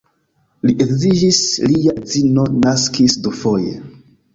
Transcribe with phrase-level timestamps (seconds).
[0.67, 3.83] Li edziĝis, lia edzino naskis dufoje.